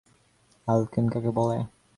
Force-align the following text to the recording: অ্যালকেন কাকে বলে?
অ্যালকেন 0.67 1.05
কাকে 1.09 1.31
বলে? 1.37 1.57